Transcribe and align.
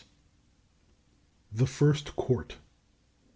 THE 1.51 1.67
FIRST 1.67 2.15
COURT. 2.15 2.57